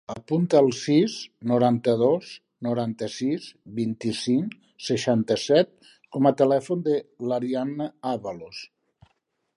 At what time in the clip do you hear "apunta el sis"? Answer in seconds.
0.11-1.17